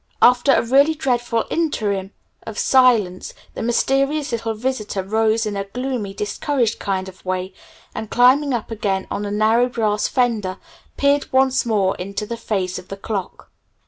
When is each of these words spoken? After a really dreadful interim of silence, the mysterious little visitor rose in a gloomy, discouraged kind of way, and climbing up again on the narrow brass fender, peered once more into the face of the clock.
After 0.19 0.51
a 0.53 0.63
really 0.63 0.95
dreadful 0.95 1.45
interim 1.51 2.09
of 2.41 2.57
silence, 2.57 3.35
the 3.53 3.61
mysterious 3.61 4.31
little 4.31 4.55
visitor 4.55 5.03
rose 5.03 5.45
in 5.45 5.55
a 5.55 5.65
gloomy, 5.65 6.11
discouraged 6.11 6.79
kind 6.79 7.07
of 7.07 7.23
way, 7.23 7.53
and 7.93 8.09
climbing 8.09 8.51
up 8.51 8.71
again 8.71 9.05
on 9.11 9.21
the 9.21 9.29
narrow 9.29 9.69
brass 9.69 10.07
fender, 10.07 10.57
peered 10.97 11.31
once 11.31 11.67
more 11.67 11.95
into 11.97 12.25
the 12.25 12.35
face 12.35 12.79
of 12.79 12.87
the 12.87 12.97
clock. 12.97 13.51